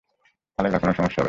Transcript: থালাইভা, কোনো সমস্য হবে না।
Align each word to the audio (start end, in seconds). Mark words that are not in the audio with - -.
থালাইভা, 0.55 0.79
কোনো 0.79 0.93
সমস্য 0.93 0.99
হবে 0.99 1.09
না। 1.09 1.19